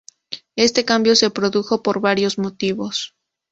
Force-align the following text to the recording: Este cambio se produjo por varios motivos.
Este 0.55 0.83
cambio 0.83 1.15
se 1.15 1.29
produjo 1.29 1.83
por 1.83 1.99
varios 1.99 2.39
motivos. 2.39 3.13